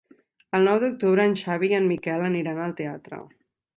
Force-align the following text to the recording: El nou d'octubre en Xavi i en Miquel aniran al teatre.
El 0.59 0.63
nou 0.67 0.77
d'octubre 0.83 1.27
en 1.31 1.37
Xavi 1.41 1.71
i 1.73 1.77
en 1.81 1.85
Miquel 1.91 2.25
aniran 2.31 2.63
al 2.65 2.75
teatre. 2.81 3.21